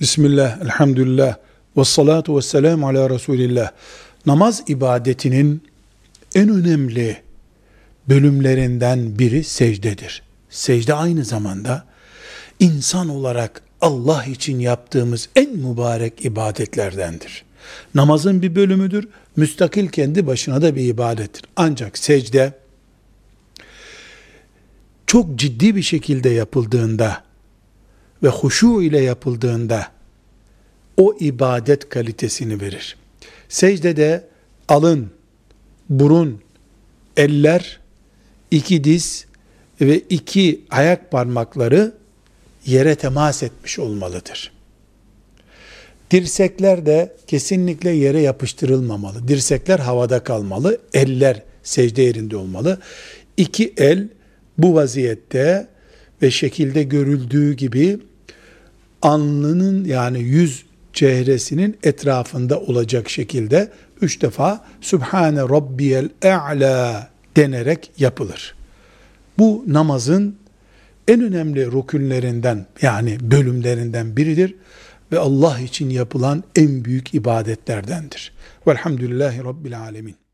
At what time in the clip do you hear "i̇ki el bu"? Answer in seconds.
53.36-54.74